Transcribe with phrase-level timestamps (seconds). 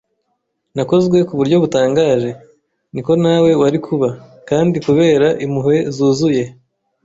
[0.75, 2.29] Nakozwe ku buryo butangaje-
[2.93, 4.09] niko nawe wari kuba-
[4.49, 6.43] kandi, kubera impuhwe zuzuye,